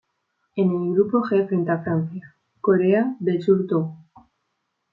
[0.55, 3.97] En el Grupo G frente a Francia, Corea del Sur Togo.